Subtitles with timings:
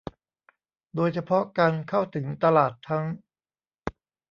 [0.95, 3.05] โดยเฉพาะการเข้าถึงตลาดทั้ง